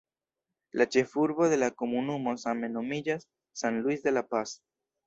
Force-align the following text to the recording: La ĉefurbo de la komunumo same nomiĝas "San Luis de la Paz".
La 0.81 0.87
ĉefurbo 0.95 1.51
de 1.53 1.59
la 1.65 1.69
komunumo 1.83 2.35
same 2.47 2.73
nomiĝas 2.79 3.31
"San 3.65 3.83
Luis 3.87 4.07
de 4.09 4.19
la 4.21 4.27
Paz". 4.35 4.61